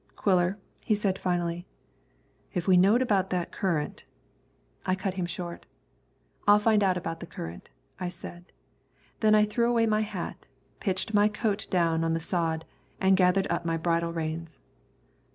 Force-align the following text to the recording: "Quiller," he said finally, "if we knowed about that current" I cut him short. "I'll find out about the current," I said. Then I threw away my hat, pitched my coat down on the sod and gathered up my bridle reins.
"Quiller," 0.15 0.55
he 0.83 0.95
said 0.95 1.19
finally, 1.19 1.67
"if 2.55 2.67
we 2.67 2.75
knowed 2.75 3.03
about 3.03 3.29
that 3.29 3.51
current" 3.51 4.03
I 4.87 4.95
cut 4.95 5.13
him 5.13 5.27
short. 5.27 5.67
"I'll 6.47 6.57
find 6.57 6.83
out 6.83 6.97
about 6.97 7.19
the 7.19 7.27
current," 7.27 7.69
I 7.99 8.09
said. 8.09 8.45
Then 9.19 9.35
I 9.35 9.45
threw 9.45 9.69
away 9.69 9.85
my 9.85 10.01
hat, 10.01 10.47
pitched 10.79 11.13
my 11.13 11.27
coat 11.27 11.67
down 11.69 12.03
on 12.03 12.13
the 12.13 12.19
sod 12.19 12.65
and 12.99 13.15
gathered 13.15 13.45
up 13.51 13.63
my 13.63 13.77
bridle 13.77 14.11
reins. 14.11 14.59